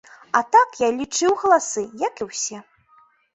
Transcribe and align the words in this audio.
А 0.37 0.39
так, 0.53 0.69
я 0.83 0.89
лічыў 0.99 1.35
галасы, 1.43 1.83
як 2.07 2.13
і 2.25 2.29
ўсе. 2.31 2.57